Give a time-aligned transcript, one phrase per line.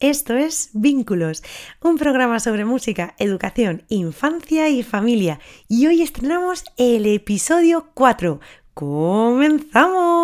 [0.00, 1.42] Esto es Vínculos,
[1.82, 5.40] un programa sobre música, educación, infancia y familia.
[5.66, 8.38] Y hoy estrenamos el episodio 4.
[8.74, 10.17] ¡Comenzamos!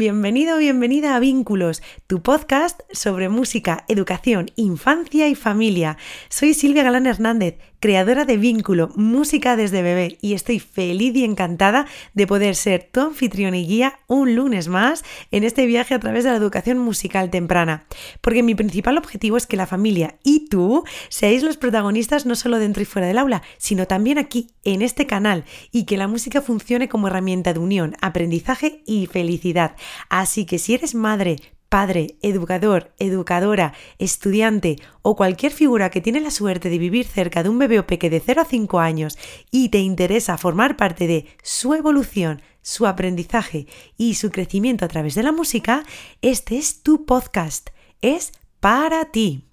[0.00, 5.98] Bienvenido, bienvenida a Vínculos, tu podcast sobre música, educación, infancia y familia.
[6.30, 11.86] Soy Silvia Galán Hernández, creadora de Vínculo, música desde bebé, y estoy feliz y encantada
[12.14, 16.24] de poder ser tu anfitrión y guía un lunes más en este viaje a través
[16.24, 17.84] de la educación musical temprana.
[18.22, 22.58] Porque mi principal objetivo es que la familia y tú seáis los protagonistas no solo
[22.58, 26.40] dentro y fuera del aula, sino también aquí, en este canal, y que la música
[26.40, 29.74] funcione como herramienta de unión, aprendizaje y felicidad.
[30.08, 31.36] Así que si eres madre,
[31.70, 37.48] padre, educador, educadora, estudiante o cualquier figura que tiene la suerte de vivir cerca de
[37.48, 39.16] un bebé o peque de 0 a 5 años
[39.50, 45.14] y te interesa formar parte de su evolución, su aprendizaje y su crecimiento a través
[45.14, 45.84] de la música,
[46.22, 47.70] este es tu podcast.
[48.02, 49.49] Es para ti.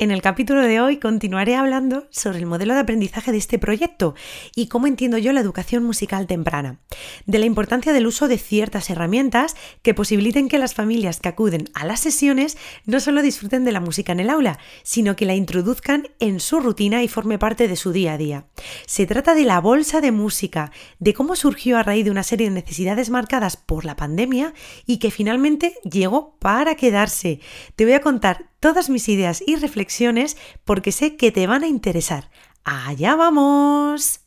[0.00, 4.14] En el capítulo de hoy continuaré hablando sobre el modelo de aprendizaje de este proyecto
[4.56, 6.80] y cómo entiendo yo la educación musical temprana,
[7.26, 11.68] de la importancia del uso de ciertas herramientas que posibiliten que las familias que acuden
[11.74, 15.34] a las sesiones no solo disfruten de la música en el aula, sino que la
[15.34, 18.46] introduzcan en su rutina y forme parte de su día a día.
[18.86, 22.48] Se trata de la bolsa de música, de cómo surgió a raíz de una serie
[22.48, 24.54] de necesidades marcadas por la pandemia
[24.86, 27.40] y que finalmente llegó para quedarse.
[27.76, 31.68] Te voy a contar todas mis ideas y reflexiones porque sé que te van a
[31.68, 32.30] interesar.
[32.62, 34.20] ¡Allá vamos!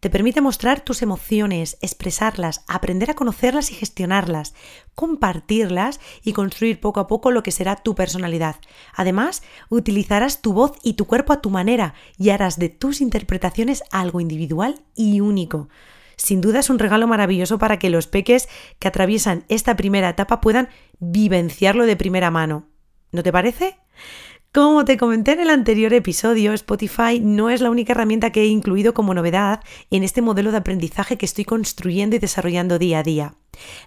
[0.00, 4.54] te permite mostrar tus emociones, expresarlas, aprender a conocerlas y gestionarlas,
[4.94, 8.56] compartirlas y construir poco a poco lo que será tu personalidad.
[8.94, 13.84] Además, utilizarás tu voz y tu cuerpo a tu manera y harás de tus interpretaciones
[13.90, 15.68] algo individual y único.
[16.16, 20.40] Sin duda es un regalo maravilloso para que los peques que atraviesan esta primera etapa
[20.40, 20.68] puedan
[20.98, 22.68] vivenciarlo de primera mano.
[23.12, 23.78] ¿No te parece?
[24.52, 28.46] Como te comenté en el anterior episodio, Spotify no es la única herramienta que he
[28.46, 29.60] incluido como novedad
[29.92, 33.34] en este modelo de aprendizaje que estoy construyendo y desarrollando día a día.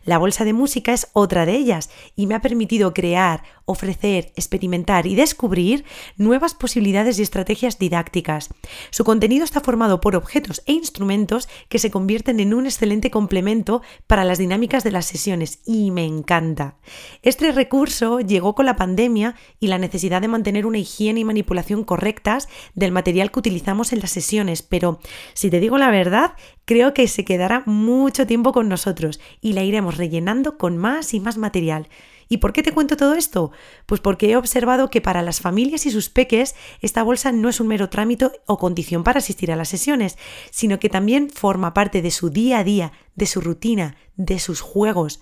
[0.05, 5.07] La bolsa de música es otra de ellas y me ha permitido crear, ofrecer, experimentar
[5.07, 5.85] y descubrir
[6.17, 8.49] nuevas posibilidades y estrategias didácticas.
[8.89, 13.81] Su contenido está formado por objetos e instrumentos que se convierten en un excelente complemento
[14.07, 16.77] para las dinámicas de las sesiones y me encanta.
[17.21, 21.83] Este recurso llegó con la pandemia y la necesidad de mantener una higiene y manipulación
[21.83, 24.99] correctas del material que utilizamos en las sesiones, pero
[25.33, 26.33] si te digo la verdad,
[26.65, 31.19] creo que se quedará mucho tiempo con nosotros y la iremos rellenando con más y
[31.19, 31.87] más material.
[32.29, 33.51] ¿Y por qué te cuento todo esto?
[33.85, 37.59] Pues porque he observado que para las familias y sus peques esta bolsa no es
[37.59, 40.17] un mero trámite o condición para asistir a las sesiones,
[40.49, 44.61] sino que también forma parte de su día a día, de su rutina, de sus
[44.61, 45.21] juegos.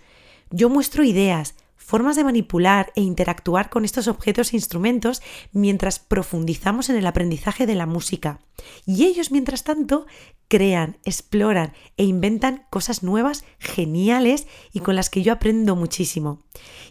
[0.51, 1.55] Yo muestro ideas,
[1.91, 5.21] formas de manipular e interactuar con estos objetos e instrumentos
[5.51, 8.39] mientras profundizamos en el aprendizaje de la música.
[8.85, 10.05] Y ellos, mientras tanto,
[10.47, 16.39] crean, exploran e inventan cosas nuevas, geniales y con las que yo aprendo muchísimo.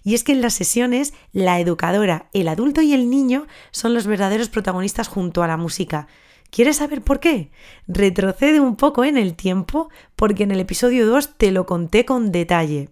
[0.05, 4.07] Y es que en las sesiones la educadora, el adulto y el niño son los
[4.07, 6.09] verdaderos protagonistas junto a la música.
[6.51, 7.53] ¿Quieres saber por qué?
[7.89, 12.33] Retrocede un poco en el tiempo porque en el episodio 2 te lo conté con
[12.33, 12.91] detalle.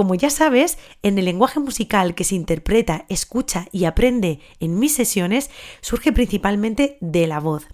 [0.00, 4.94] Como ya sabes, en el lenguaje musical que se interpreta, escucha y aprende en mis
[4.94, 5.50] sesiones
[5.82, 7.66] surge principalmente de la voz.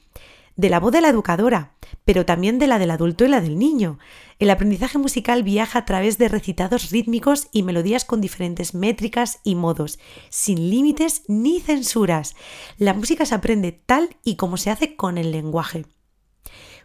[0.56, 3.60] De la voz de la educadora, pero también de la del adulto y la del
[3.60, 4.00] niño.
[4.40, 9.54] El aprendizaje musical viaja a través de recitados rítmicos y melodías con diferentes métricas y
[9.54, 12.34] modos, sin límites ni censuras.
[12.76, 15.86] La música se aprende tal y como se hace con el lenguaje,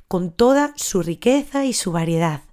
[0.08, 2.44] con toda su riqueza y su variedad.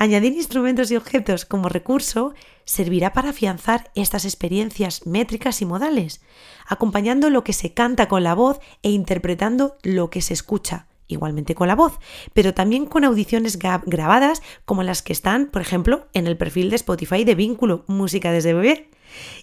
[0.00, 2.32] Añadir instrumentos y objetos como recurso
[2.64, 6.20] servirá para afianzar estas experiencias métricas y modales,
[6.68, 11.56] acompañando lo que se canta con la voz e interpretando lo que se escucha, igualmente
[11.56, 11.98] con la voz,
[12.32, 16.76] pero también con audiciones grabadas como las que están, por ejemplo, en el perfil de
[16.76, 18.88] Spotify de Vínculo, Música desde Bebé.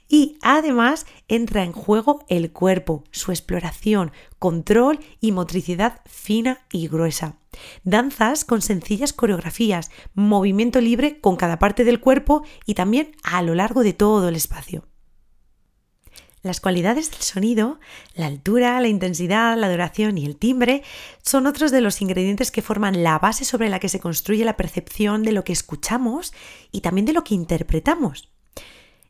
[0.07, 7.37] Y además entra en juego el cuerpo, su exploración, control y motricidad fina y gruesa.
[7.83, 13.55] Danzas con sencillas coreografías, movimiento libre con cada parte del cuerpo y también a lo
[13.55, 14.85] largo de todo el espacio.
[16.45, 17.79] Las cualidades del sonido,
[18.13, 20.83] la altura, la intensidad, la duración y el timbre
[21.23, 24.55] son otros de los ingredientes que forman la base sobre la que se construye la
[24.55, 26.33] percepción de lo que escuchamos
[26.71, 28.34] y también de lo que interpretamos.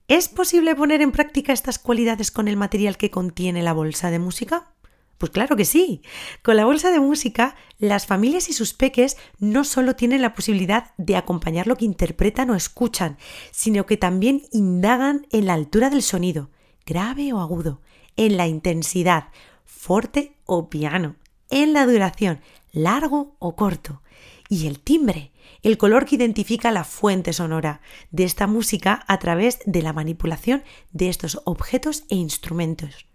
[0.08, 4.20] ¿Es posible poner en práctica estas cualidades con el material que contiene la bolsa de
[4.20, 4.72] música?
[5.18, 6.04] Pues claro que sí.
[6.44, 10.92] Con la bolsa de música, las familias y sus peques no solo tienen la posibilidad
[10.98, 13.18] de acompañar lo que interpretan o escuchan,
[13.50, 16.52] sino que también indagan en la altura del sonido,
[16.86, 17.82] grave o agudo,
[18.16, 19.30] en la intensidad,
[19.66, 21.16] fuerte o piano,
[21.50, 22.42] en la duración,
[22.74, 24.04] largo o corto,
[24.50, 25.32] y el timbre,
[25.62, 27.82] el color que identifica la fuente sonora
[28.12, 33.08] de esta música a través de la manipulación de estos objetos e instrumentos.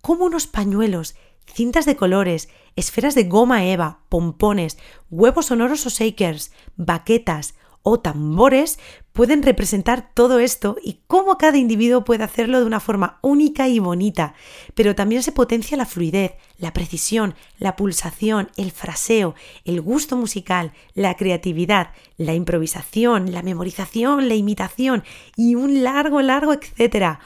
[0.00, 1.14] Como unos pañuelos,
[1.46, 4.78] cintas de colores, esferas de goma eva, pompones,
[5.10, 8.80] huevos sonoros o shakers, baquetas, o tambores
[9.12, 13.78] pueden representar todo esto y cómo cada individuo puede hacerlo de una forma única y
[13.78, 14.34] bonita,
[14.74, 19.34] pero también se potencia la fluidez, la precisión, la pulsación, el fraseo,
[19.64, 25.04] el gusto musical, la creatividad, la improvisación, la memorización, la imitación
[25.36, 27.20] y un largo, largo etcétera.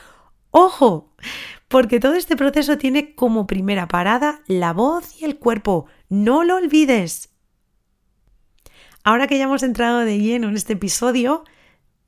[0.51, 1.13] ¡Ojo!
[1.69, 5.87] Porque todo este proceso tiene como primera parada la voz y el cuerpo.
[6.09, 7.31] No lo olvides.
[9.09, 11.45] Ahora que ya hemos entrado de lleno en este episodio,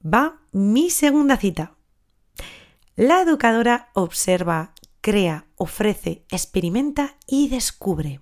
[0.05, 1.79] va mi segunda cita.
[2.95, 8.21] La educadora observa, crea, ofrece, experimenta y descubre.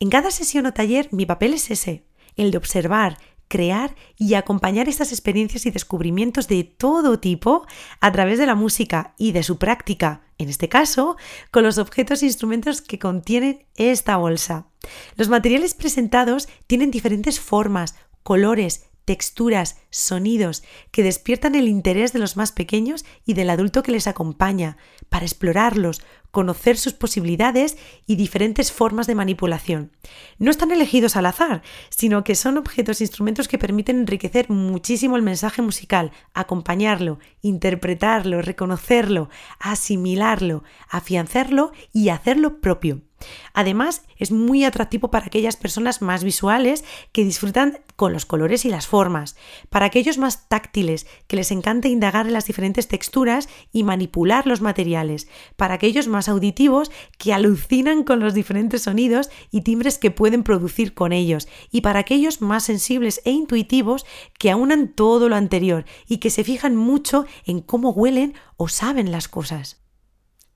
[0.00, 2.04] En cada sesión o taller mi papel es ese,
[2.34, 3.16] el de observar,
[3.54, 7.64] crear y acompañar estas experiencias y descubrimientos de todo tipo
[8.00, 11.16] a través de la música y de su práctica, en este caso,
[11.52, 14.66] con los objetos e instrumentos que contienen esta bolsa.
[15.14, 17.94] Los materiales presentados tienen diferentes formas,
[18.24, 23.92] colores, texturas, sonidos que despiertan el interés de los más pequeños y del adulto que
[23.92, 24.76] les acompaña,
[25.08, 29.92] para explorarlos, conocer sus posibilidades y diferentes formas de manipulación.
[30.38, 35.16] No están elegidos al azar, sino que son objetos e instrumentos que permiten enriquecer muchísimo
[35.16, 39.30] el mensaje musical, acompañarlo, interpretarlo, reconocerlo,
[39.60, 43.02] asimilarlo, afianzarlo y hacerlo propio.
[43.52, 48.68] Además, es muy atractivo para aquellas personas más visuales que disfrutan con los colores y
[48.68, 49.36] las formas,
[49.70, 54.60] para aquellos más táctiles que les encanta indagar en las diferentes texturas y manipular los
[54.60, 60.42] materiales, para aquellos más auditivos que alucinan con los diferentes sonidos y timbres que pueden
[60.42, 64.04] producir con ellos, y para aquellos más sensibles e intuitivos
[64.38, 69.10] que aunan todo lo anterior y que se fijan mucho en cómo huelen o saben
[69.10, 69.83] las cosas.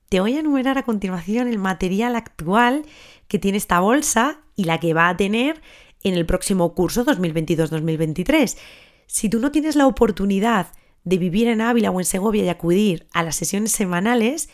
[0.09, 2.83] Te voy a enumerar a continuación el material actual
[3.27, 5.61] que tiene esta bolsa y la que va a tener
[6.03, 8.57] en el próximo curso 2022-2023.
[9.05, 10.67] Si tú no tienes la oportunidad
[11.03, 14.49] de vivir en Ávila o en Segovia y acudir a las sesiones semanales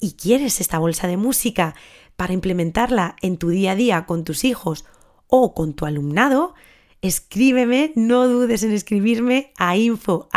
[0.00, 1.74] y quieres esta bolsa de música
[2.16, 4.86] para implementarla en tu día a día con tus hijos
[5.26, 6.54] o con tu alumnado,
[7.02, 10.30] escríbeme, no dudes en escribirme a info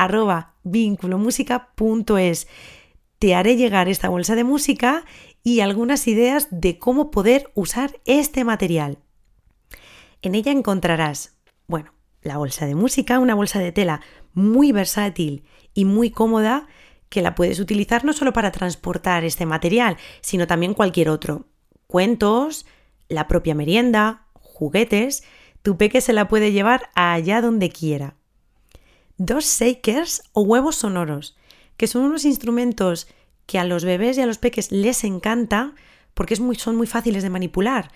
[3.23, 5.05] Te haré llegar esta bolsa de música
[5.45, 8.97] y algunas ideas de cómo poder usar este material.
[10.21, 14.01] En ella encontrarás, bueno, la bolsa de música, una bolsa de tela
[14.33, 16.67] muy versátil y muy cómoda
[17.07, 21.45] que la puedes utilizar no solo para transportar este material, sino también cualquier otro.
[21.87, 22.65] Cuentos,
[23.07, 25.23] la propia merienda, juguetes,
[25.61, 28.17] tu peque se la puede llevar allá donde quiera.
[29.15, 31.37] Dos shakers o huevos sonoros,
[31.77, 33.07] que son unos instrumentos
[33.45, 35.73] que a los bebés y a los peques les encanta
[36.13, 37.91] porque son muy fáciles de manipular.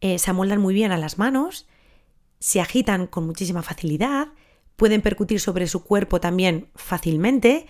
[0.00, 1.66] Eh, se amoldan muy bien a las manos,
[2.38, 4.28] se agitan con muchísima facilidad,
[4.76, 7.66] pueden percutir sobre su cuerpo también fácilmente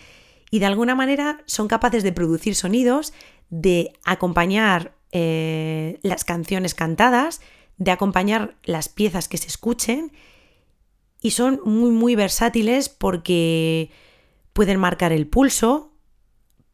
[0.50, 3.12] y de alguna manera son capaces de producir sonidos,
[3.50, 7.40] de acompañar eh, las canciones cantadas,
[7.76, 10.12] de acompañar las piezas que se escuchen
[11.20, 13.90] y son muy muy versátiles porque
[14.52, 15.92] pueden marcar el pulso,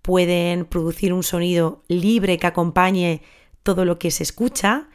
[0.02, 3.22] pueden producir un sonido libre que acompañe
[3.62, 4.88] todo lo que se escucha,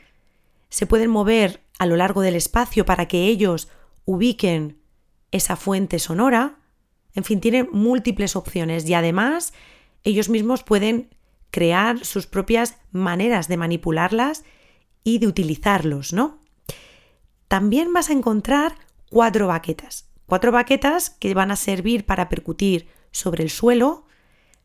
[0.70, 3.70] se pueden mover a lo largo del espacio para que ellos
[4.06, 4.80] ubiquen
[5.32, 6.60] esa fuente sonora,
[7.14, 9.54] en fin, tienen múltiples opciones y además
[10.04, 11.10] ellos mismos pueden
[11.52, 14.44] crear sus propias maneras de manipularlas
[15.04, 16.40] y de utilizarlos, ¿no?
[17.48, 18.76] También vas a encontrar
[19.10, 20.10] cuatro baquetas.
[20.34, 24.08] Cuatro baquetas que van a servir para percutir sobre el suelo,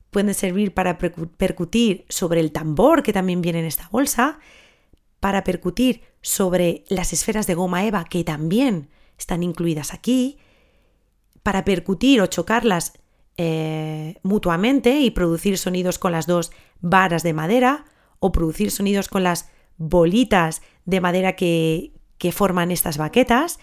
[0.09, 4.39] pueden servir para percutir sobre el tambor que también viene en esta bolsa,
[5.21, 10.39] para percutir sobre las esferas de goma eva que también están incluidas aquí,
[11.43, 12.95] para percutir o chocarlas
[13.37, 17.85] eh, mutuamente y producir sonidos con las dos varas de madera
[18.21, 23.59] o producir sonidos con las bolitas de madera que, que forman estas baquetas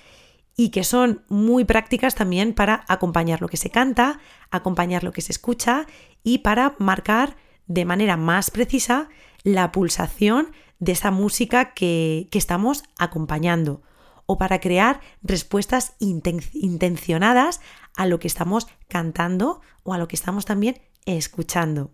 [0.55, 4.19] y que son muy prácticas también para acompañar lo que se canta,
[4.51, 5.85] acompañar lo que se escucha
[6.23, 7.35] y para marcar
[7.67, 9.09] de manera más precisa
[9.43, 13.81] la pulsación de esa música que, que estamos acompañando
[14.25, 17.61] o para crear respuestas intencionadas
[17.95, 21.91] a lo que estamos cantando o a lo que estamos también escuchando.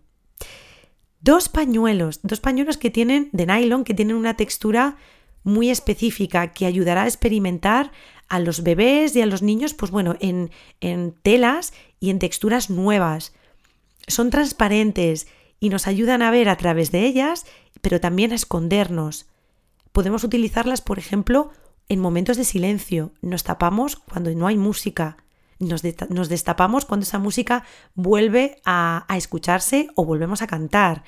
[1.20, 4.96] Dos pañuelos, dos pañuelos que tienen de nylon, que tienen una textura
[5.44, 7.92] muy específica que ayudará a experimentar
[8.32, 12.70] a los bebés y a los niños, pues bueno, en, en telas y en texturas
[12.70, 13.34] nuevas.
[14.08, 15.26] Son transparentes
[15.60, 17.44] y nos ayudan a ver a través de ellas,
[17.82, 19.26] pero también a escondernos.
[19.92, 21.50] Podemos utilizarlas, por ejemplo,
[21.90, 23.12] en momentos de silencio.
[23.20, 25.18] Nos tapamos cuando no hay música.
[25.58, 31.04] Nos, destapamos cuando esa música vuelve a, escucharse o volvemos a cantar.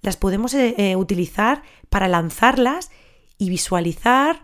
[0.00, 2.90] Las podemos eh, eh, utilizar para lanzarlas
[3.36, 4.42] y visualizar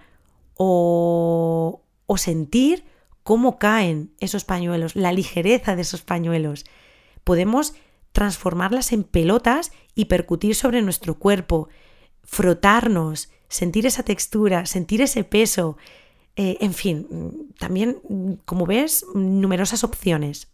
[0.55, 1.81] o,
[2.12, 2.83] o sentir
[3.23, 6.64] cómo caen esos pañuelos, la ligereza de esos pañuelos.
[7.23, 7.75] Podemos
[8.11, 11.69] transformarlas en pelotas y percutir sobre nuestro cuerpo,
[12.25, 15.76] frotarnos, sentir esa textura, sentir ese peso,
[16.35, 18.02] eh, en fin, también,
[18.45, 20.49] como ves, numerosas opciones.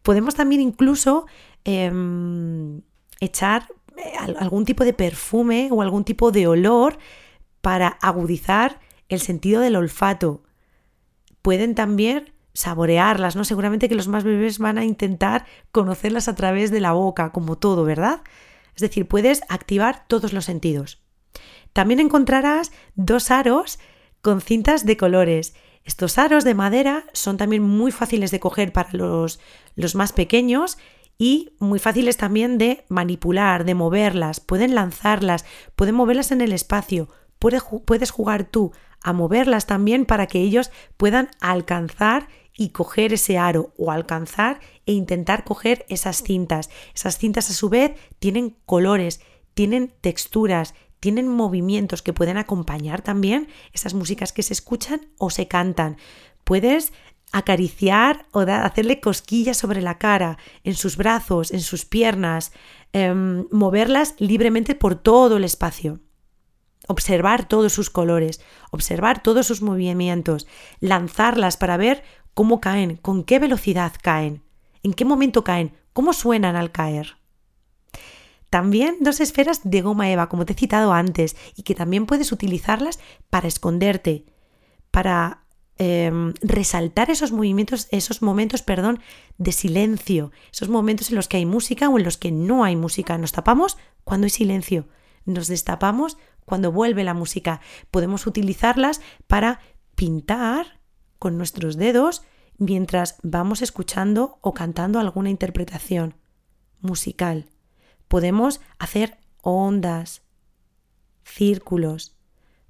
[0.00, 1.26] Podemos también incluso
[1.64, 2.80] em,
[3.20, 6.96] echar eh, algún tipo de perfume o algún tipo de olor
[7.60, 10.42] para agudizar el sentido del olfato.
[11.42, 13.44] Pueden también saborearlas, ¿no?
[13.44, 17.56] Seguramente que los más bebés van a intentar conocerlas a través de la boca, como
[17.56, 18.22] todo, ¿verdad?
[18.74, 21.00] Es decir, puedes activar todos los sentidos.
[21.72, 23.78] También encontrarás dos aros
[24.22, 25.54] con cintas de colores.
[25.84, 29.40] Estos aros de madera son también muy fáciles de coger para los,
[29.76, 30.78] los más pequeños
[31.16, 35.44] y muy fáciles también de manipular, de moverlas, pueden lanzarlas,
[35.76, 41.30] pueden moverlas en el espacio, puedes jugar tú a moverlas también para que ellos puedan
[41.40, 46.70] alcanzar y coger ese aro o alcanzar e intentar coger esas cintas.
[46.94, 49.20] Esas cintas a su vez tienen colores,
[49.54, 55.46] tienen texturas, tienen movimientos que pueden acompañar también esas músicas que se escuchan o se
[55.46, 55.96] cantan.
[56.42, 56.92] Puedes
[57.30, 62.52] acariciar o hacerle cosquillas sobre la cara, en sus brazos, en sus piernas,
[62.92, 66.00] em, moverlas libremente por todo el espacio.
[66.86, 70.46] Observar todos sus colores, observar todos sus movimientos,
[70.80, 72.02] lanzarlas para ver
[72.34, 74.42] cómo caen, con qué velocidad caen,
[74.82, 77.16] en qué momento caen, cómo suenan al caer.
[78.50, 82.32] También dos esferas de goma eva, como te he citado antes, y que también puedes
[82.32, 84.24] utilizarlas para esconderte,
[84.90, 85.42] para
[85.76, 89.00] em, resaltar esos movimientos, esos momentos, perdón,
[89.36, 92.74] de silencio, esos momentos en los que hay música o en los que no hay
[92.74, 93.18] música.
[93.18, 94.88] Nos tapamos cuando hay silencio,
[95.24, 96.16] nos destapamos
[96.48, 97.60] cuando vuelve la música.
[97.90, 99.60] Podemos utilizarlas para
[99.94, 100.80] pintar
[101.18, 102.22] con nuestros dedos
[102.56, 106.14] mientras vamos escuchando o cantando alguna interpretación
[106.80, 107.50] musical.
[108.08, 110.22] Podemos hacer ondas,
[111.22, 112.16] círculos.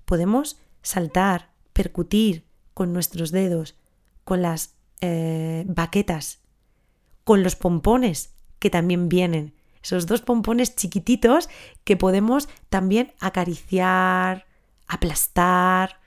[0.04, 2.44] Podemos saltar, percutir
[2.74, 3.76] con nuestros dedos,
[4.24, 6.40] con las eh, baquetas,
[7.22, 9.54] con los pompones que también vienen.
[9.88, 11.48] Esos dos pompones chiquititos
[11.84, 14.44] que podemos también acariciar,
[14.86, 15.98] aplastar,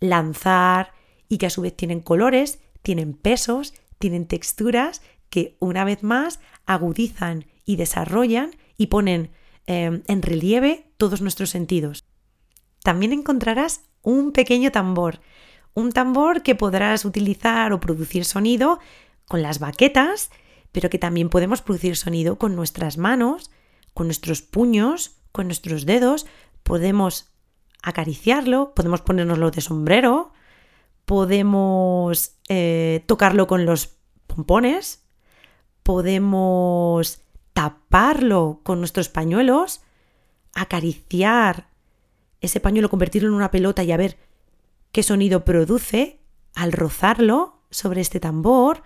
[0.00, 0.92] lanzar
[1.28, 6.40] y que a su vez tienen colores, tienen pesos, tienen texturas que una vez más
[6.66, 9.30] agudizan y desarrollan y ponen
[9.66, 12.04] em, en relieve todos nuestros sentidos.
[12.82, 15.20] También encontrarás un pequeño tambor,
[15.74, 18.80] un tambor que podrás utilizar o producir sonido
[19.28, 20.30] con las baquetas,
[20.78, 23.50] pero que también podemos producir sonido con nuestras manos,
[23.94, 26.24] con nuestros puños, con nuestros dedos,
[26.62, 27.32] podemos
[27.82, 30.32] acariciarlo, podemos ponernoslo de sombrero,
[31.04, 33.96] podemos eh, tocarlo con los
[34.28, 35.04] pompones,
[35.82, 37.22] podemos
[37.54, 39.80] taparlo con nuestros pañuelos,
[40.54, 41.70] acariciar
[42.40, 44.16] ese pañuelo, convertirlo en una pelota y a ver
[44.92, 46.20] qué sonido produce
[46.54, 48.84] al rozarlo sobre este tambor.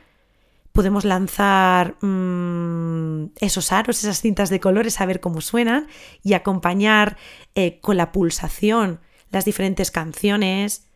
[0.73, 5.87] Podemos lanzar mm, esos aros, esas cintas de colores, a ver cómo suenan
[6.23, 7.17] y acompañar
[7.55, 9.01] eh, con la pulsación
[9.31, 10.87] las diferentes canciones,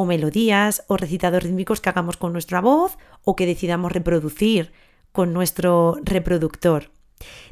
[0.00, 4.70] o melodías o recitados rítmicos que hagamos con nuestra voz o que decidamos reproducir
[5.10, 6.92] con nuestro reproductor.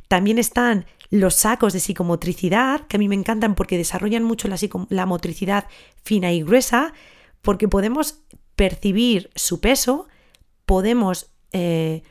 [0.06, 5.06] También están los sacos de psicomotricidad, que a mí me encantan porque desarrollan mucho la,
[5.06, 5.66] motricidad
[6.04, 6.92] fina y gruesa,
[7.42, 8.20] porque podemos
[8.54, 10.06] percibir su peso,
[10.66, 12.02] podemos eh,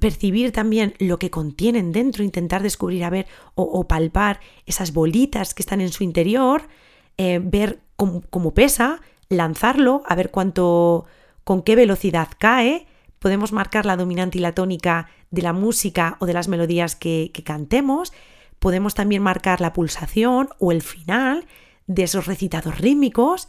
[0.00, 5.62] percibir también lo que contienen dentro, intentar descubrir, a ver, o, palpar esas bolitas que
[5.62, 6.68] están en su interior,
[7.16, 11.06] eh, ver cómo pesa, lanzarlo, a ver cuánto,
[11.44, 12.86] con qué velocidad cae.
[13.18, 17.30] Podemos marcar la dominante y la tónica de la música o de las melodías que,
[17.34, 18.12] que cantemos.
[18.58, 21.46] Podemos también marcar la pulsación o el final
[21.86, 23.48] de esos recitados rítmicos.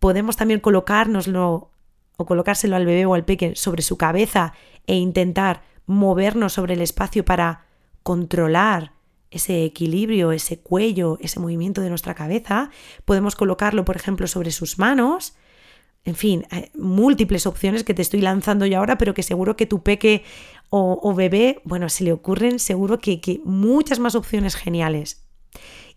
[0.00, 1.70] Podemos también colocárnoslo
[2.18, 4.52] o colocárselo al bebé o al pequeño sobre su cabeza
[4.86, 7.64] e intentar movernos sobre el espacio para
[8.02, 8.92] controlar
[9.30, 12.70] ese equilibrio, ese cuello, ese movimiento de nuestra cabeza.
[13.04, 15.36] Podemos colocarlo, por ejemplo, sobre sus manos.
[16.04, 19.82] En fin, múltiples opciones que te estoy lanzando yo ahora, pero que seguro que tu
[19.82, 20.24] peque
[20.70, 25.24] o, bebé, bueno, se le ocurren seguro que, que muchas más opciones geniales.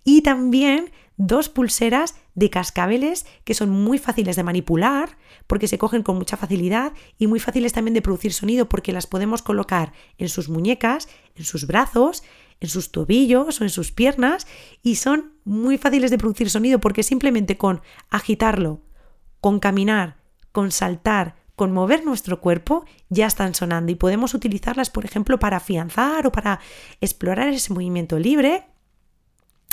[0.04, 6.04] Y también dos pulseras de cascabeles que son muy fáciles de manipular porque se cogen
[6.04, 10.30] con mucha facilidad y muy fáciles también de producir sonido porque las podemos colocar en
[10.30, 12.24] sus muñecas, en sus brazos,
[12.60, 14.48] en sus tobillos o en sus piernas
[14.82, 18.82] y son muy fáciles de producir sonido porque simplemente con agitarlo,
[19.40, 20.18] con caminar,
[20.52, 23.92] con saltar, con mover nuestro cuerpo ya están sonando.
[23.92, 26.60] Y podemos utilizarlas, por ejemplo, para afianzar o para
[27.02, 28.66] explorar ese movimiento libre,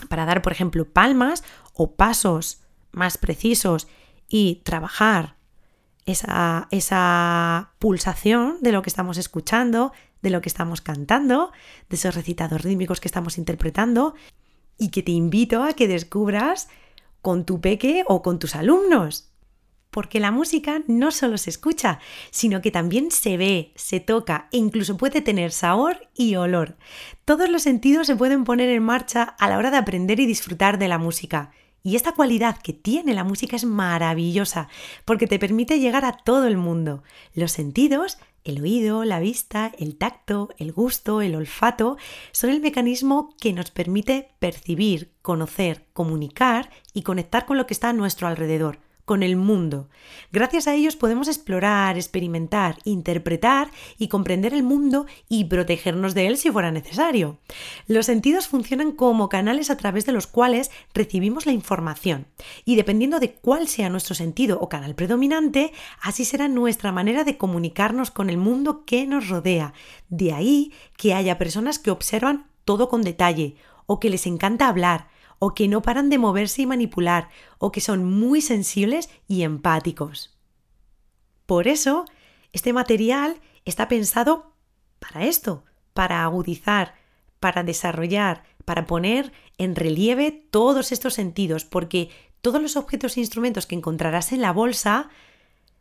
[0.09, 2.61] para dar, por ejemplo, palmas o pasos
[2.93, 3.89] más precisos
[4.29, 5.37] y trabajar
[6.07, 11.53] esa, esa pulsación de lo que estamos escuchando, de lo que estamos cantando,
[11.89, 14.15] de esos recitados rítmicos que estamos interpretando
[14.79, 16.69] y que te invito a que descubras
[17.21, 19.28] con tu peque o con tus alumnos.
[19.99, 21.99] Porque la música no solo se escucha,
[22.31, 26.77] sino que también se ve, se toca e incluso puede tener sabor y olor.
[27.25, 30.79] Todos los sentidos se pueden poner en marcha a la hora de aprender y disfrutar
[30.79, 31.51] de la música.
[31.83, 34.69] Y esta cualidad que tiene la música es maravillosa
[35.05, 37.03] porque te permite llegar a todo el mundo.
[37.35, 41.97] Los sentidos, el oído, la vista, el tacto, el gusto, el olfato,
[42.31, 47.89] son el mecanismo que nos permite percibir, conocer, comunicar y conectar con lo que está
[47.89, 49.89] a nuestro alrededor con el mundo.
[50.33, 56.37] Gracias a ellos podemos explorar, experimentar, interpretar y comprender el mundo y protegernos de él
[56.37, 57.39] si fuera necesario.
[57.87, 62.27] Los sentidos funcionan como canales a través de los cuales recibimos la información
[62.67, 67.39] y dependiendo de cuál sea nuestro sentido o canal predominante, así será nuestra manera de
[67.39, 69.73] comunicarnos con el mundo que nos rodea.
[70.11, 75.09] De ahí que haya personas que observan todo con detalle o que les encanta hablar,
[75.39, 80.37] o que no paran de moverse y manipular, o que son muy sensibles y empáticos.
[81.47, 82.05] Por eso,
[82.53, 84.55] este material está pensado
[84.99, 86.95] para esto, para agudizar,
[87.41, 93.67] para desarrollar, para poner en relieve todos estos sentidos, porque todos los objetos e instrumentos
[93.67, 95.09] que encontrarás en la bolsa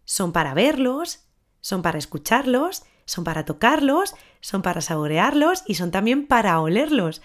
[0.06, 1.26] son para verlos,
[1.62, 7.22] son para escucharlos, son para tocarlos, son para saborearlos y son también para olerlos.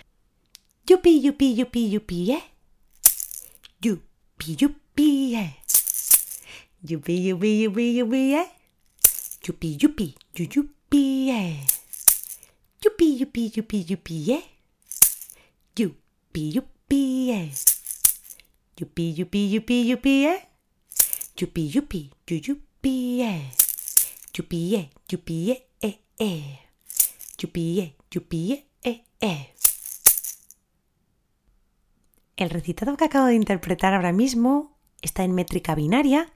[0.89, 2.43] Yupi, yupi, yupi, yupi, eh.
[3.85, 5.51] Yupi, yupi, eh.
[6.89, 8.47] Yupi, yupi, yupi, yupi, eh.
[9.47, 11.57] Yupi, yupi, yu, yupi, eh.
[12.85, 14.43] Yupi, yupi, yupi, yupi, eh.
[15.79, 17.49] Yupi, yupi, eh.
[18.81, 20.41] Yupi, yupi, yupi, yupi, eh.
[21.39, 23.43] Yupi, yupi, yu, yupi, eh.
[24.37, 26.59] Yupi, eh, yupi, eh, eh, eh.
[27.41, 29.47] Yupi, eh, yupi, eh, eh, eh.
[32.37, 36.33] El recitado que acabo de interpretar ahora mismo está en métrica binaria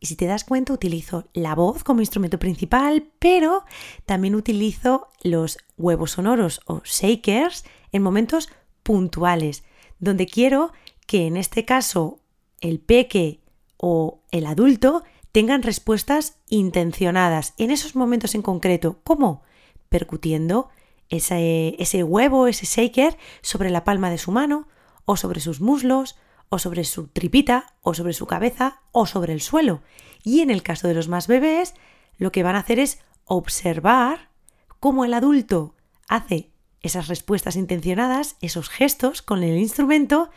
[0.00, 3.64] y si te das cuenta utilizo la voz como instrumento principal, pero
[4.06, 8.48] también utilizo los huevos sonoros o shakers en momentos
[8.82, 9.62] puntuales,
[9.98, 10.72] donde quiero
[11.06, 12.20] que en este caso
[12.60, 13.40] el peque
[13.76, 19.00] o el adulto tengan respuestas intencionadas en esos momentos en concreto.
[19.04, 19.42] ¿Cómo?
[19.90, 20.70] Percutiendo
[21.10, 24.66] ese, ese huevo, ese shaker sobre la palma de su mano
[25.10, 26.14] o sobre sus muslos
[26.50, 29.82] o sobre su tripita, o sobre su cabeza, o sobre el suelo.
[30.22, 31.74] Y en el caso de los más bebés,
[32.18, 34.30] lo que van a hacer es observar
[34.80, 35.74] cómo el adulto
[36.08, 40.30] hace esas respuestas intencionadas, esos gestos con el instrumento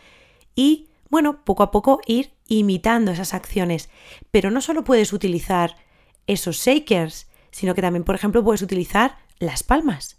[0.56, 3.90] y, bueno, poco a poco ir imitando esas acciones.
[4.32, 5.78] Pero no solo puedes utilizar
[6.28, 10.18] esos shakers, sino que también, por ejemplo, puedes utilizar las palmas.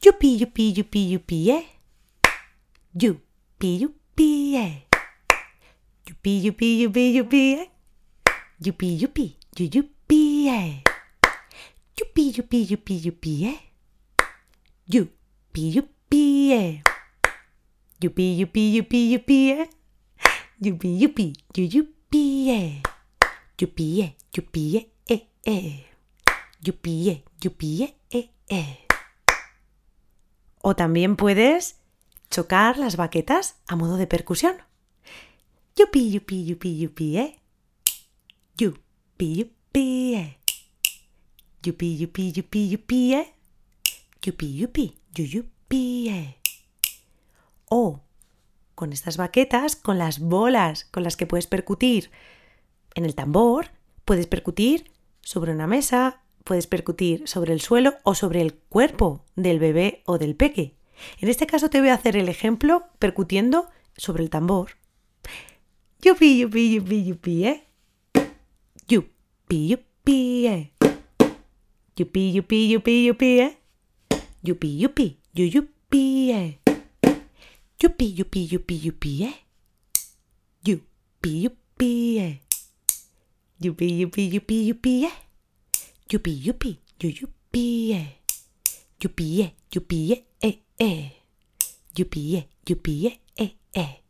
[0.00, 1.66] Yupi, yupi, yupi, yupi, eh.
[2.94, 3.27] Yupi,
[3.66, 4.86] yupi, eh.
[6.06, 7.68] Yupi, yupi, yupi, yupi, eh.
[8.60, 10.82] Yupi, yupi, yu, yupi, eh.
[11.98, 13.58] Yupi, yupi, yupi, yupi, eh.
[14.86, 16.82] Yupi, yupi, eh.
[18.00, 19.68] Yupi, yupi, yupi, yupi, eh.
[20.60, 22.82] Yupi, yupi, yu, yupi, eh.
[23.60, 24.76] Yupi, eh, yupi,
[25.08, 25.84] eh, eh.
[26.64, 28.78] Yupi, eh, yupi, eh, eh.
[30.62, 31.77] O también puedes
[32.30, 34.56] chocar las baquetas a modo de percusión.
[35.76, 37.40] Yupi, yupi, yupi, yupi, eh.
[38.56, 40.38] Yupi, yupi, eh.
[41.62, 43.34] Yupi, yupi, yupi, yupi, eh.
[44.22, 46.36] Yupi, yupi, yu, yupi, eh.
[47.66, 48.00] O
[48.74, 52.10] con estas baquetas, con las bolas con las que puedes percutir
[52.94, 53.72] en el tambor,
[54.04, 59.58] puedes percutir sobre una mesa, puedes percutir sobre el suelo o sobre el cuerpo del
[59.58, 60.77] bebé o del peque.
[61.20, 64.76] En este caso te voy a hacer el ejemplo percutiendo sobre el tambor.
[66.00, 67.64] Yupi, yupi, yupi, yupi, eh.
[68.88, 70.72] Yupi, yupi, eh.
[71.96, 73.58] Yupi, yupi, yupi, yupi, eh.
[74.42, 76.58] Yupi, yupi, yu, yupi, eh.
[77.80, 79.34] Yupi, yupi, yupi, yupi, eh.
[80.64, 82.40] Yupi, yupi, eh.
[83.60, 85.12] Yupi, yupi, yupi, yupi, eh.
[86.10, 88.18] Yupi, yupi, yu, yupi, eh.
[89.00, 90.24] Yupi, eh, yupi, eh,
[90.78, 91.14] eh.
[91.94, 94.02] Yupi, eh, yupi, eh, eh.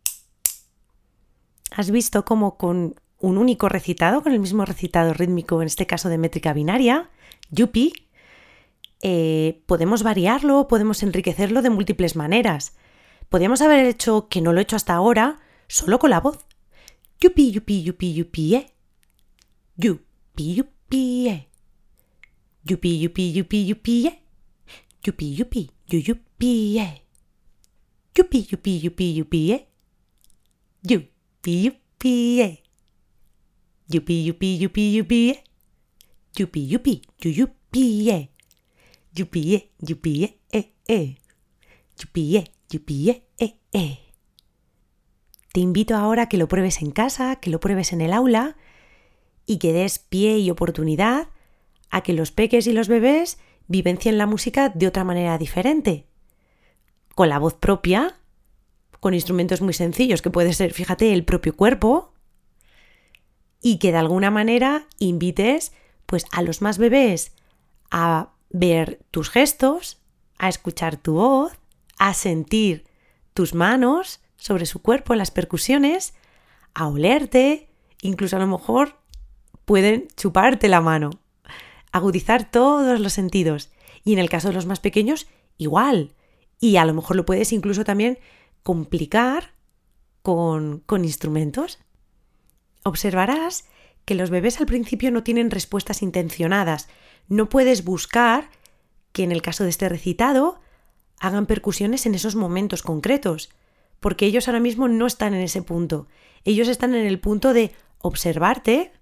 [1.70, 6.08] ¿Has visto cómo con un único recitado, con el mismo recitado rítmico, en este caso
[6.08, 7.10] de métrica binaria,
[7.50, 7.92] yupi,
[9.00, 12.76] eh, podemos variarlo, podemos enriquecerlo de múltiples maneras.
[13.28, 16.46] Podríamos haber hecho, que no lo he hecho hasta ahora, solo con la voz.
[17.20, 18.72] Yupi, yupi, yupi, yupi, eh.
[19.76, 21.48] Yupi, yupi, eh.
[22.64, 24.22] Yupi, yupi, yupi, yupi, eh.
[25.02, 27.02] Yupi, yupi, yu, yupi.
[28.16, 29.66] Yupi, yupi, yupi, yupi.
[30.82, 32.62] Yupi, yupi.
[33.88, 35.38] Yupi, yupi, yupi, yupi.
[36.38, 38.28] Yupi, yupi, yu, yupi.
[39.14, 41.16] Yupi, yupi, eh, eh.
[41.98, 43.98] Yupi, yupi, eh, eh.
[45.52, 48.56] Te invito ahora a que lo pruebes en casa, que lo pruebes en el aula
[49.46, 51.30] y que des pie y oportunidad
[51.90, 56.07] a que los peques y los bebés vivencien la música de otra manera diferente.
[57.18, 58.14] Con la voz propia,
[59.00, 62.12] con instrumentos muy sencillos, que puede ser, fíjate, el propio cuerpo,
[63.60, 65.72] y que de alguna manera invites
[66.06, 67.32] pues a los más bebés
[67.90, 69.98] a ver tus gestos,
[70.38, 71.58] a escuchar tu voz,
[71.98, 72.84] a sentir
[73.34, 76.14] tus manos sobre su cuerpo las percusiones,
[76.72, 77.68] a olerte,
[78.00, 78.94] incluso a lo mejor
[79.64, 81.10] pueden chuparte la mano,
[81.90, 83.72] agudizar todos los sentidos.
[84.04, 85.26] Y en el caso de los más pequeños,
[85.56, 86.14] igual.
[86.60, 88.18] Y a lo mejor lo puedes incluso también
[88.62, 89.54] complicar
[90.22, 91.78] con, con instrumentos.
[92.84, 93.64] Observarás
[94.04, 96.88] que los bebés al principio no tienen respuestas intencionadas.
[97.28, 98.50] No puedes buscar
[99.12, 100.60] que en el caso de este recitado
[101.20, 103.50] hagan percusiones en esos momentos concretos,
[104.00, 106.06] porque ellos ahora mismo no están en ese punto.
[106.44, 108.92] Ellos están en el punto de observarte,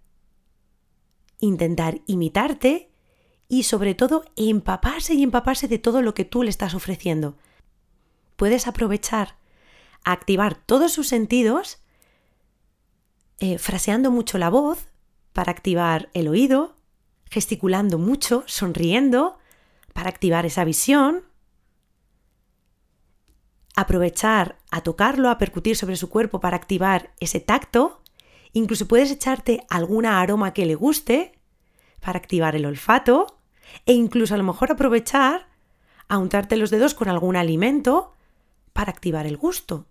[1.39, 2.91] intentar imitarte
[3.49, 7.37] y sobre todo empaparse y empaparse de todo lo que tú le estás ofreciendo.
[8.37, 9.37] Puedes aprovechar
[10.05, 11.79] a activar todos sus sentidos,
[13.39, 14.89] eh, fraseando mucho la voz,
[15.33, 16.77] para activar el oído,
[17.31, 19.39] gesticulando mucho, sonriendo,
[19.93, 21.25] para activar esa visión,
[23.75, 28.01] aprovechar a tocarlo, a percutir sobre su cuerpo para activar ese tacto,
[28.55, 31.39] incluso puedes echarte alguna aroma que le guste
[32.01, 33.39] para activar el olfato
[33.85, 35.49] e incluso a lo mejor aprovechar
[36.09, 38.16] a untarte los dedos con algún alimento
[38.77, 39.87] para activar el gusto.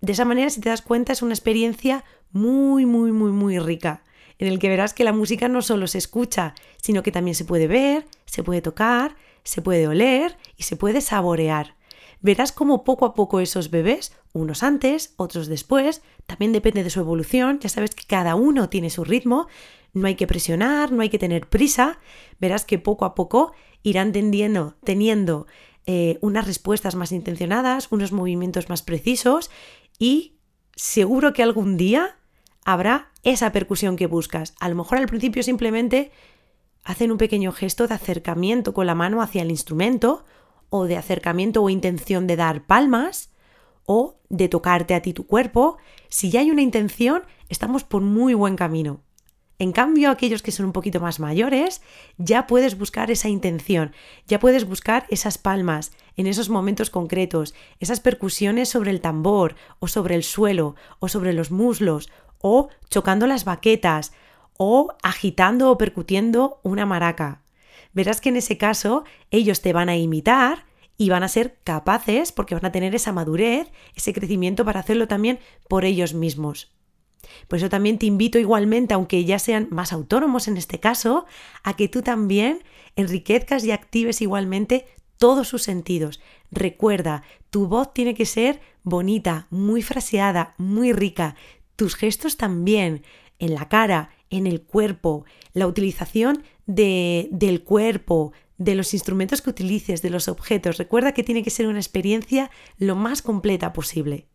[0.00, 4.04] De esa manera, si te das cuenta, es una experiencia muy, muy, muy, muy rica,
[4.38, 7.44] en el que verás que la música no solo se escucha, sino que también se
[7.44, 11.74] puede ver, se puede tocar, se puede oler y se puede saborear.
[12.20, 17.00] Verás cómo poco a poco esos bebés, unos antes, otros después, también depende de su
[17.00, 19.48] evolución, ya sabes que cada uno tiene su ritmo,
[19.92, 21.98] no hay que presionar, no hay que tener prisa,
[22.38, 25.48] verás que poco a poco irán tendiendo, teniendo
[25.86, 29.50] eh, unas respuestas más intencionadas, unos movimientos más precisos
[29.98, 30.36] y
[30.74, 32.16] seguro que algún día
[32.64, 34.54] habrá esa percusión que buscas.
[34.58, 36.10] A lo mejor al principio simplemente
[36.82, 40.24] hacen un pequeño gesto de acercamiento con la mano hacia el instrumento
[40.70, 43.32] o de acercamiento o intención de dar palmas
[43.84, 45.78] o de tocarte a ti tu cuerpo.
[46.08, 49.05] Si ya hay una intención, estamos por muy buen camino.
[49.58, 51.80] En cambio, aquellos que son un poquito más mayores,
[52.18, 53.92] ya puedes buscar esa intención,
[54.26, 59.88] ya puedes buscar esas palmas en esos momentos concretos, esas percusiones sobre el tambor o
[59.88, 64.12] sobre el suelo o sobre los muslos o chocando las baquetas
[64.58, 67.42] o agitando o percutiendo una maraca.
[67.94, 70.66] Verás que en ese caso ellos te van a imitar
[70.98, 75.08] y van a ser capaces, porque van a tener esa madurez, ese crecimiento para hacerlo
[75.08, 75.38] también
[75.68, 76.75] por ellos mismos.
[77.48, 81.26] Por eso también te invito igualmente, aunque ya sean más autónomos en este caso,
[81.62, 82.62] a que tú también
[82.96, 84.86] enriquezcas y actives igualmente
[85.18, 86.20] todos sus sentidos.
[86.50, 91.36] Recuerda, tu voz tiene que ser bonita, muy fraseada, muy rica.
[91.76, 93.02] Tus gestos también,
[93.38, 99.50] en la cara, en el cuerpo, la utilización de, del cuerpo, de los instrumentos que
[99.50, 100.78] utilices, de los objetos.
[100.78, 104.26] Recuerda que tiene que ser una experiencia lo más completa posible.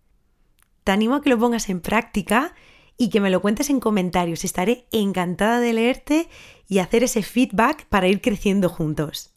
[0.84, 2.54] Te animo a que lo pongas en práctica
[3.01, 4.43] y que me lo cuentes en comentarios.
[4.43, 6.29] Estaré encantada de leerte
[6.69, 9.31] y hacer ese feedback para ir creciendo juntos.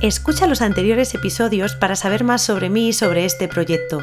[0.00, 3.98] Escucha los anteriores episodios para saber más sobre mí y sobre este proyecto.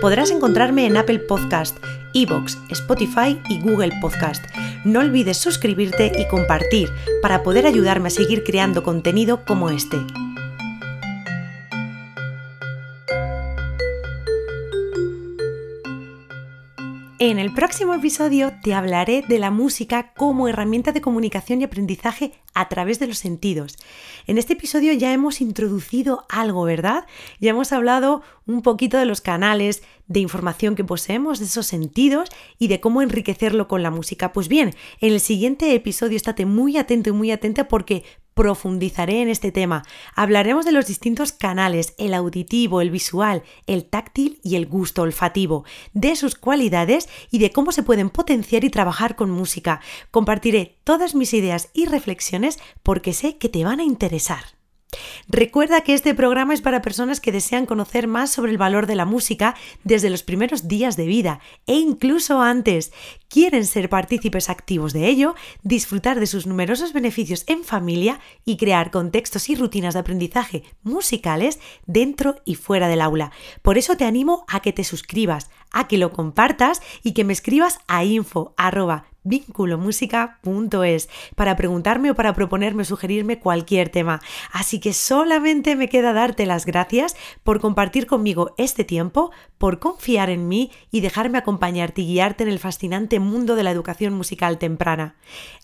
[0.00, 1.76] Podrás encontrarme en Apple Podcast,
[2.14, 4.44] Evox, Spotify y Google Podcast.
[4.84, 6.88] No olvides suscribirte y compartir
[7.20, 9.96] para poder ayudarme a seguir creando contenido como este.
[17.20, 22.32] En el próximo episodio te hablaré de la música como herramienta de comunicación y aprendizaje
[22.54, 23.76] a través de los sentidos.
[24.28, 27.06] En este episodio ya hemos introducido algo, ¿verdad?
[27.40, 32.28] Ya hemos hablado un poquito de los canales de información que poseemos, de esos sentidos
[32.56, 34.32] y de cómo enriquecerlo con la música.
[34.32, 38.04] Pues bien, en el siguiente episodio estate muy atento y muy atenta porque
[38.38, 39.82] profundizaré en este tema.
[40.14, 45.64] Hablaremos de los distintos canales, el auditivo, el visual, el táctil y el gusto olfativo,
[45.92, 49.80] de sus cualidades y de cómo se pueden potenciar y trabajar con música.
[50.12, 54.58] Compartiré todas mis ideas y reflexiones porque sé que te van a interesar.
[55.26, 58.94] Recuerda que este programa es para personas que desean conocer más sobre el valor de
[58.94, 62.92] la música desde los primeros días de vida e incluso antes.
[63.28, 68.90] Quieren ser partícipes activos de ello, disfrutar de sus numerosos beneficios en familia y crear
[68.90, 73.30] contextos y rutinas de aprendizaje musicales dentro y fuera del aula.
[73.60, 77.34] Por eso te animo a que te suscribas, a que lo compartas y que me
[77.34, 78.54] escribas a info
[79.28, 84.20] vinculomusica.es para preguntarme o para proponerme o sugerirme cualquier tema.
[84.52, 90.30] Así que solamente me queda darte las gracias por compartir conmigo este tiempo, por confiar
[90.30, 94.58] en mí y dejarme acompañarte y guiarte en el fascinante mundo de la educación musical
[94.58, 95.14] temprana.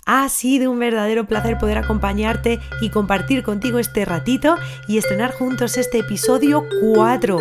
[0.07, 4.57] Ha sido un verdadero placer poder acompañarte y compartir contigo este ratito
[4.89, 6.65] y estrenar juntos este episodio
[6.95, 7.39] 4.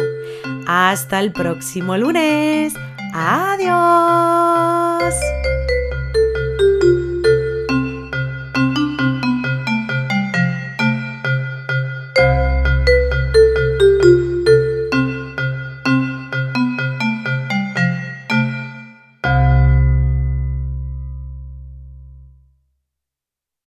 [0.65, 2.73] Hasta el próximo lunes.
[3.13, 5.13] Adiós.